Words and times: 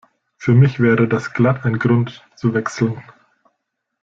Für 0.35 0.53
mich 0.55 0.79
wäre 0.79 1.07
das 1.07 1.31
glatt 1.31 1.63
ein 1.63 1.77
Grund, 1.77 2.25
zu 2.35 2.55
wechseln. 2.55 3.03